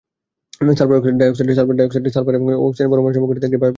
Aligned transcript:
Sulphur 0.79 1.13
die 1.19 1.27
oxide: 1.31 1.49
sulphur 1.59 1.75
die 1.77 1.85
oxide 1.87 2.03
sulphur 2.15 2.33
এবং 2.37 2.47
oxygen 2.65 2.89
পরমাণুর 2.91 3.13
সমন্বয়ে 3.15 3.31
গঠিত 3.31 3.43
একটি 3.47 3.47
বায়বীয় 3.57 3.61
যৌগ। 3.61 3.69